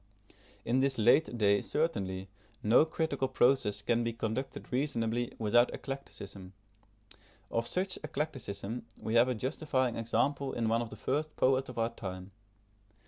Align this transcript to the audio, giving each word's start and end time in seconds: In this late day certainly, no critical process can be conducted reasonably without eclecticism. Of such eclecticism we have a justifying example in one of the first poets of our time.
In 0.65 0.79
this 0.79 0.97
late 0.97 1.37
day 1.37 1.61
certainly, 1.61 2.27
no 2.63 2.85
critical 2.85 3.27
process 3.27 3.83
can 3.83 4.03
be 4.03 4.13
conducted 4.13 4.71
reasonably 4.73 5.31
without 5.37 5.71
eclecticism. 5.75 6.53
Of 7.51 7.67
such 7.67 7.99
eclecticism 8.03 8.87
we 8.99 9.13
have 9.13 9.27
a 9.29 9.35
justifying 9.35 9.95
example 9.97 10.53
in 10.53 10.69
one 10.69 10.81
of 10.81 10.89
the 10.89 10.95
first 10.95 11.35
poets 11.35 11.69
of 11.69 11.77
our 11.77 11.89
time. 11.91 12.31